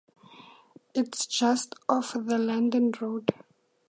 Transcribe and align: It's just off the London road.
It's 0.95 1.27
just 1.27 1.75
off 1.87 2.13
the 2.13 2.39
London 2.39 2.91
road. 2.99 3.31